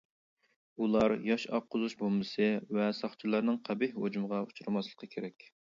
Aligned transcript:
ئۇلار 0.85 1.13
ياش 1.31 1.45
ئاققۇزۇش 1.57 1.95
بومبىسى 2.01 2.49
ۋە 2.79 2.91
ساقچىلارنىڭ 3.03 3.63
قەبىھ 3.69 3.97
ھۇجۇمىغا 4.07 4.45
ئۇچرىماسلىقى 4.49 5.17
كېرەك. 5.17 5.53